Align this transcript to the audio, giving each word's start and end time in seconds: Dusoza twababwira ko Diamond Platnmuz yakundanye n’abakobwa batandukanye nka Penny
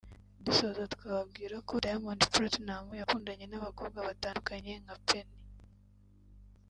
Dusoza 0.45 0.83
twababwira 0.93 1.55
ko 1.67 1.73
Diamond 1.83 2.21
Platnmuz 2.31 2.97
yakundanye 2.99 3.45
n’abakobwa 3.47 3.99
batandukanye 4.07 4.71
nka 4.83 4.95
Penny 5.07 5.35